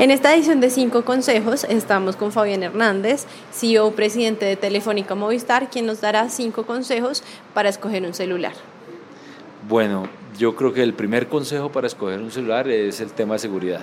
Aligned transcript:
En 0.00 0.12
esta 0.12 0.32
edición 0.32 0.60
de 0.60 0.70
Cinco 0.70 1.04
Consejos 1.04 1.64
estamos 1.64 2.14
con 2.14 2.30
Fabián 2.30 2.62
Hernández, 2.62 3.26
CEO 3.50 3.96
presidente 3.96 4.44
de 4.44 4.54
Telefónica 4.54 5.16
Movistar, 5.16 5.70
quien 5.70 5.86
nos 5.86 6.00
dará 6.00 6.28
cinco 6.28 6.64
consejos 6.66 7.24
para 7.52 7.68
escoger 7.68 8.04
un 8.04 8.14
celular. 8.14 8.52
Bueno, 9.68 10.04
yo 10.38 10.54
creo 10.54 10.72
que 10.72 10.84
el 10.84 10.94
primer 10.94 11.26
consejo 11.26 11.72
para 11.72 11.88
escoger 11.88 12.20
un 12.20 12.30
celular 12.30 12.68
es 12.68 13.00
el 13.00 13.10
tema 13.10 13.34
de 13.34 13.38
seguridad. 13.40 13.80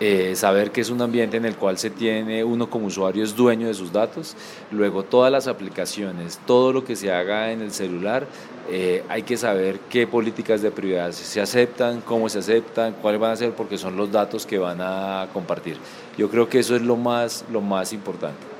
Eh, 0.00 0.34
saber 0.34 0.72
que 0.72 0.80
es 0.80 0.90
un 0.90 1.00
ambiente 1.02 1.36
en 1.36 1.44
el 1.44 1.54
cual 1.54 1.78
se 1.78 1.88
tiene 1.88 2.42
uno 2.42 2.68
como 2.68 2.86
usuario 2.86 3.22
es 3.22 3.36
dueño 3.36 3.68
de 3.68 3.74
sus 3.74 3.92
datos, 3.92 4.34
luego 4.72 5.04
todas 5.04 5.30
las 5.30 5.46
aplicaciones, 5.46 6.40
todo 6.46 6.72
lo 6.72 6.84
que 6.84 6.96
se 6.96 7.12
haga 7.12 7.52
en 7.52 7.60
el 7.60 7.70
celular, 7.70 8.26
eh, 8.70 9.04
hay 9.08 9.22
que 9.22 9.36
saber 9.36 9.78
qué 9.88 10.08
políticas 10.08 10.62
de 10.62 10.72
privacidad 10.72 11.12
se 11.12 11.40
aceptan, 11.40 12.00
cómo 12.00 12.28
se 12.28 12.40
aceptan, 12.40 12.94
cuáles 13.00 13.20
van 13.20 13.30
a 13.30 13.36
ser, 13.36 13.52
porque 13.52 13.78
son 13.78 13.96
los 13.96 14.10
datos 14.10 14.46
que 14.46 14.58
van 14.58 14.78
a 14.80 15.28
compartir. 15.32 15.76
Yo 16.18 16.28
creo 16.28 16.48
que 16.48 16.58
eso 16.58 16.74
es 16.74 16.82
lo 16.82 16.96
más, 16.96 17.44
lo 17.52 17.60
más 17.60 17.92
importante. 17.92 18.54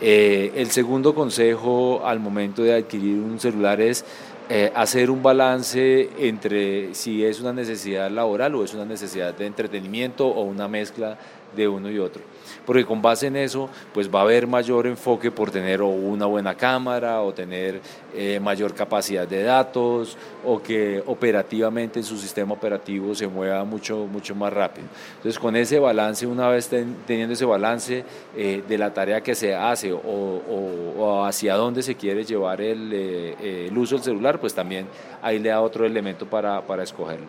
Eh, 0.00 0.52
el 0.54 0.70
segundo 0.70 1.12
consejo 1.12 2.02
al 2.06 2.20
momento 2.20 2.62
de 2.62 2.74
adquirir 2.74 3.18
un 3.18 3.40
celular 3.40 3.80
es 3.80 4.04
eh, 4.50 4.72
hacer 4.74 5.10
un 5.10 5.22
balance 5.22 6.08
entre 6.18 6.94
si 6.94 7.24
es 7.24 7.40
una 7.40 7.52
necesidad 7.52 8.10
laboral 8.10 8.54
o 8.54 8.64
es 8.64 8.72
una 8.72 8.86
necesidad 8.86 9.34
de 9.34 9.44
entretenimiento 9.44 10.26
o 10.26 10.42
una 10.42 10.68
mezcla 10.68 11.18
de 11.54 11.68
uno 11.68 11.90
y 11.90 11.98
otro. 11.98 12.22
Porque 12.64 12.84
con 12.84 13.00
base 13.00 13.26
en 13.26 13.36
eso, 13.36 13.68
pues 13.94 14.12
va 14.14 14.20
a 14.20 14.22
haber 14.22 14.46
mayor 14.46 14.86
enfoque 14.86 15.30
por 15.30 15.50
tener 15.50 15.80
una 15.82 16.26
buena 16.26 16.54
cámara 16.54 17.22
o 17.22 17.32
tener 17.32 17.80
eh, 18.14 18.38
mayor 18.40 18.74
capacidad 18.74 19.26
de 19.26 19.42
datos 19.42 20.16
o 20.44 20.62
que 20.62 21.02
operativamente 21.06 21.98
en 21.98 22.04
su 22.04 22.18
sistema 22.18 22.54
operativo 22.54 23.14
se 23.14 23.26
mueva 23.26 23.64
mucho, 23.64 24.06
mucho 24.06 24.34
más 24.34 24.52
rápido. 24.52 24.86
Entonces, 25.16 25.38
con 25.38 25.56
ese 25.56 25.78
balance, 25.78 26.26
una 26.26 26.48
vez 26.48 26.68
teniendo 27.06 27.32
ese 27.32 27.44
balance 27.44 28.04
eh, 28.36 28.62
de 28.66 28.78
la 28.78 28.92
tarea 28.92 29.22
que 29.22 29.34
se 29.34 29.54
hace 29.54 29.92
o, 29.92 31.24
hacia 31.24 31.54
dónde 31.54 31.82
se 31.82 31.94
quiere 31.94 32.24
llevar 32.24 32.60
el, 32.60 32.92
el 32.92 33.76
uso 33.76 33.96
del 33.96 34.04
celular, 34.04 34.37
pues 34.38 34.54
también 34.54 34.86
ahí 35.22 35.38
le 35.38 35.50
da 35.50 35.60
otro 35.60 35.84
elemento 35.84 36.26
para, 36.26 36.66
para 36.66 36.82
escogerlo. 36.82 37.26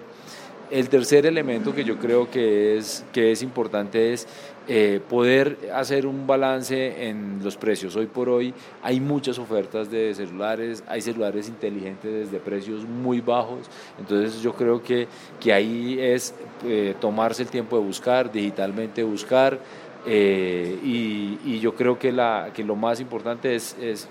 El 0.72 0.88
tercer 0.88 1.26
elemento 1.26 1.74
que 1.74 1.84
yo 1.84 1.98
creo 1.98 2.30
que 2.30 2.78
es, 2.78 3.04
que 3.12 3.32
es 3.32 3.42
importante 3.42 4.14
es 4.14 4.28
eh, 4.68 5.02
poder 5.10 5.58
hacer 5.74 6.06
un 6.06 6.28
balance 6.28 7.10
en 7.10 7.40
los 7.44 7.58
precios. 7.58 7.96
Hoy 7.96 8.06
por 8.06 8.30
hoy 8.30 8.54
hay 8.84 9.00
muchas 9.00 9.40
ofertas 9.40 9.90
de 9.90 10.14
celulares, 10.14 10.84
hay 10.88 11.02
celulares 11.02 11.50
inteligentes 11.50 12.30
desde 12.30 12.38
precios 12.38 12.86
muy 12.86 13.20
bajos, 13.20 13.68
entonces 13.98 14.44
yo 14.44 14.54
creo 14.54 14.84
que, 14.84 15.08
que 15.40 15.54
ahí 15.54 15.98
es 16.00 16.36
eh, 16.64 16.94
tomarse 17.02 17.42
el 17.42 17.50
tiempo 17.50 17.80
de 17.80 17.84
buscar, 17.84 18.32
digitalmente 18.32 19.02
buscar, 19.02 19.58
eh, 20.06 20.78
y, 20.84 21.29
yo 21.60 21.76
creo 21.76 21.98
que, 21.98 22.12
la, 22.12 22.52
que 22.54 22.64
lo 22.64 22.76
más 22.76 23.00
importante 23.00 23.56
es, 23.56 23.76
es 23.80 24.08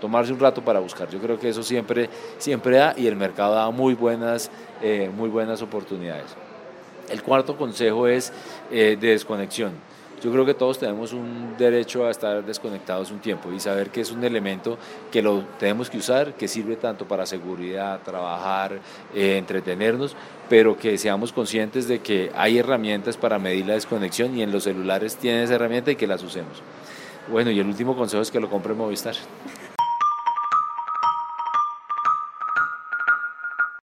tomarse 0.00 0.32
un 0.32 0.40
rato 0.40 0.62
para 0.62 0.80
buscar. 0.80 1.08
Yo 1.10 1.18
creo 1.18 1.38
que 1.38 1.48
eso 1.48 1.62
siempre, 1.62 2.08
siempre 2.38 2.76
da 2.76 2.94
y 2.96 3.06
el 3.06 3.16
mercado 3.16 3.54
da 3.54 3.70
muy 3.70 3.94
buenas, 3.94 4.50
eh, 4.82 5.10
muy 5.14 5.28
buenas 5.28 5.62
oportunidades. 5.62 6.34
El 7.08 7.22
cuarto 7.22 7.56
consejo 7.56 8.06
es 8.06 8.32
eh, 8.70 8.96
de 9.00 9.08
desconexión. 9.08 9.72
Yo 10.22 10.30
creo 10.30 10.44
que 10.44 10.52
todos 10.52 10.78
tenemos 10.78 11.14
un 11.14 11.56
derecho 11.56 12.06
a 12.06 12.10
estar 12.10 12.44
desconectados 12.44 13.10
un 13.10 13.20
tiempo 13.20 13.50
y 13.52 13.58
saber 13.58 13.88
que 13.88 14.02
es 14.02 14.10
un 14.10 14.22
elemento 14.22 14.76
que 15.10 15.22
lo 15.22 15.44
tenemos 15.58 15.88
que 15.88 15.96
usar, 15.96 16.34
que 16.34 16.46
sirve 16.46 16.76
tanto 16.76 17.08
para 17.08 17.24
seguridad, 17.24 18.00
trabajar, 18.04 18.80
eh, 19.14 19.38
entretenernos, 19.38 20.14
pero 20.50 20.76
que 20.76 20.98
seamos 20.98 21.32
conscientes 21.32 21.88
de 21.88 22.00
que 22.00 22.30
hay 22.34 22.58
herramientas 22.58 23.16
para 23.16 23.38
medir 23.38 23.66
la 23.66 23.74
desconexión 23.74 24.36
y 24.36 24.42
en 24.42 24.52
los 24.52 24.64
celulares 24.64 25.16
tienen 25.16 25.44
esa 25.44 25.54
herramienta 25.54 25.90
y 25.90 25.96
que 25.96 26.06
las 26.06 26.22
usemos. 26.22 26.62
Bueno, 27.28 27.50
y 27.50 27.58
el 27.58 27.66
último 27.66 27.96
consejo 27.96 28.22
es 28.22 28.30
que 28.30 28.40
lo 28.40 28.50
compre 28.50 28.74
Movistar. 28.74 29.14